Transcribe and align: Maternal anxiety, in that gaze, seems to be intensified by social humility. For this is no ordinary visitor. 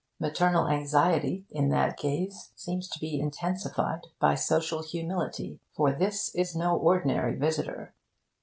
Maternal 0.19 0.67
anxiety, 0.67 1.45
in 1.51 1.69
that 1.69 1.95
gaze, 1.95 2.49
seems 2.55 2.89
to 2.89 2.99
be 2.99 3.19
intensified 3.19 4.07
by 4.19 4.33
social 4.33 4.81
humility. 4.81 5.59
For 5.75 5.91
this 5.91 6.33
is 6.33 6.55
no 6.55 6.75
ordinary 6.75 7.35
visitor. 7.35 7.93